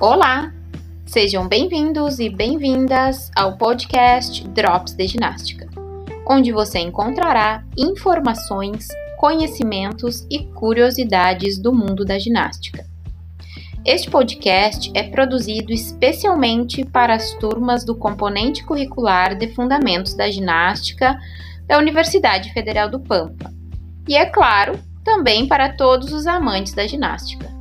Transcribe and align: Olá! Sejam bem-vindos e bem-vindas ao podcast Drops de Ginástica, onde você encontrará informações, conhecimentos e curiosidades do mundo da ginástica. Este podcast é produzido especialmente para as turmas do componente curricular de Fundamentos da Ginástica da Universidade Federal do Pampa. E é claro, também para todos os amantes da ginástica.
Olá! 0.00 0.50
Sejam 1.04 1.46
bem-vindos 1.46 2.20
e 2.20 2.30
bem-vindas 2.30 3.30
ao 3.36 3.58
podcast 3.58 4.48
Drops 4.48 4.94
de 4.94 5.06
Ginástica, 5.06 5.68
onde 6.26 6.52
você 6.52 6.78
encontrará 6.78 7.62
informações, 7.76 8.88
conhecimentos 9.18 10.26
e 10.30 10.46
curiosidades 10.54 11.58
do 11.58 11.70
mundo 11.70 12.02
da 12.02 12.18
ginástica. 12.18 12.86
Este 13.84 14.10
podcast 14.10 14.90
é 14.94 15.02
produzido 15.02 15.70
especialmente 15.70 16.82
para 16.82 17.14
as 17.14 17.34
turmas 17.34 17.84
do 17.84 17.94
componente 17.94 18.64
curricular 18.64 19.36
de 19.36 19.48
Fundamentos 19.48 20.14
da 20.14 20.30
Ginástica 20.30 21.20
da 21.66 21.76
Universidade 21.76 22.50
Federal 22.54 22.88
do 22.88 23.00
Pampa. 23.00 23.52
E 24.08 24.16
é 24.16 24.24
claro, 24.24 24.80
também 25.04 25.46
para 25.46 25.74
todos 25.74 26.10
os 26.10 26.26
amantes 26.26 26.72
da 26.72 26.86
ginástica. 26.86 27.59